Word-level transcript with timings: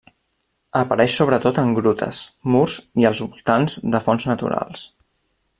Apareix 0.79 1.17
sobretot 1.19 1.59
en 1.65 1.75
grutes, 1.79 2.23
murs 2.55 2.79
i 3.05 3.09
als 3.13 3.23
voltants 3.27 3.81
de 3.97 4.05
fonts 4.09 4.31
naturals. 4.35 4.87